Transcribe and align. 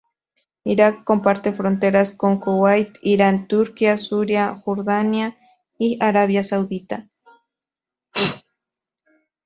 Irak 0.63 1.03
comparte 1.03 1.53
fronteras 1.53 2.09
con 2.09 2.39
Kuwait, 2.39 2.95
Irán, 3.03 3.47
Turquía, 3.47 3.99
Siria, 3.99 4.55
Jordania 4.55 5.37
y 5.77 5.99
Arabia 6.03 6.43
Saudita. 6.43 7.07